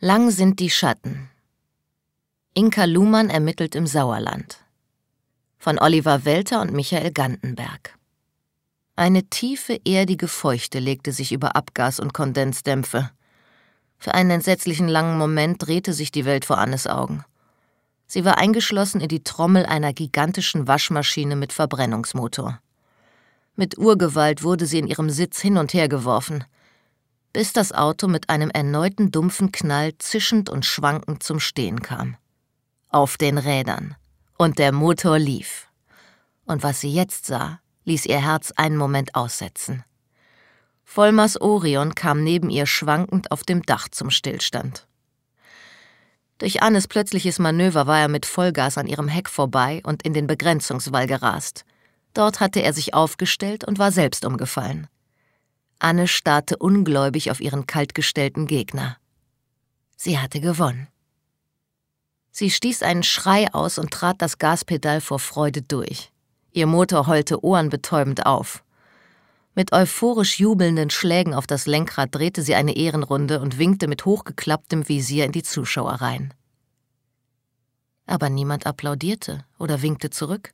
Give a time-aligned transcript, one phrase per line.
[0.00, 1.30] Lang sind die Schatten.
[2.52, 4.58] Inka Luhmann ermittelt im Sauerland.
[5.56, 7.96] Von Oliver Welter und Michael Gantenberg.
[8.94, 13.10] Eine tiefe, erdige Feuchte legte sich über Abgas- und Kondensdämpfe.
[13.96, 17.24] Für einen entsetzlichen langen Moment drehte sich die Welt vor Annes Augen.
[18.06, 22.60] Sie war eingeschlossen in die Trommel einer gigantischen Waschmaschine mit Verbrennungsmotor.
[23.54, 26.44] Mit Urgewalt wurde sie in ihrem Sitz hin und her geworfen
[27.36, 32.16] bis das Auto mit einem erneuten dumpfen Knall zischend und schwankend zum Stehen kam.
[32.88, 33.94] Auf den Rädern.
[34.38, 35.68] Und der Motor lief.
[36.46, 39.84] Und was sie jetzt sah, ließ ihr Herz einen Moment aussetzen.
[40.82, 44.86] Vollmers Orion kam neben ihr schwankend auf dem Dach zum Stillstand.
[46.38, 50.26] Durch Annes plötzliches Manöver war er mit Vollgas an ihrem Heck vorbei und in den
[50.26, 51.66] Begrenzungswall gerast.
[52.14, 54.86] Dort hatte er sich aufgestellt und war selbst umgefallen.
[55.78, 58.96] Anne starrte ungläubig auf ihren kaltgestellten Gegner.
[59.96, 60.88] Sie hatte gewonnen.
[62.30, 66.12] Sie stieß einen Schrei aus und trat das Gaspedal vor Freude durch.
[66.52, 68.62] Ihr Motor heulte ohrenbetäubend auf.
[69.54, 74.86] Mit euphorisch jubelnden Schlägen auf das Lenkrad drehte sie eine Ehrenrunde und winkte mit hochgeklapptem
[74.86, 76.34] Visier in die Zuschauer rein.
[78.06, 80.52] Aber niemand applaudierte oder winkte zurück.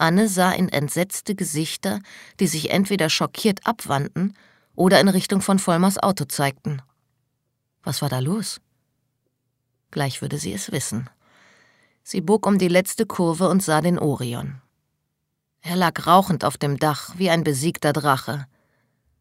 [0.00, 2.00] Anne sah in entsetzte Gesichter,
[2.40, 4.34] die sich entweder schockiert abwandten
[4.74, 6.80] oder in Richtung von Vollmers Auto zeigten.
[7.82, 8.60] Was war da los?
[9.90, 11.10] Gleich würde sie es wissen.
[12.02, 14.62] Sie bog um die letzte Kurve und sah den Orion.
[15.60, 18.46] Er lag rauchend auf dem Dach wie ein besiegter Drache.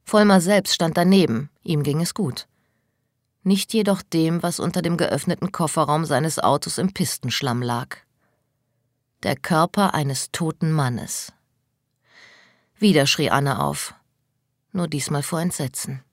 [0.05, 2.47] Vollmer selbst stand daneben, ihm ging es gut.
[3.43, 7.97] Nicht jedoch dem, was unter dem geöffneten Kofferraum seines Autos im Pistenschlamm lag
[9.23, 11.33] der Körper eines toten Mannes.
[12.77, 13.93] Wieder schrie Anne auf,
[14.71, 16.03] nur diesmal vor Entsetzen.